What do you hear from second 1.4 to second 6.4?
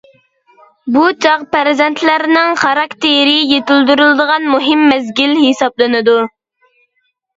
پەرزەنتلەرنىڭ خاراكتېر يېتىلدۈرىدىغان مۇھىم مەزگىل ھېسابلىنىدۇ.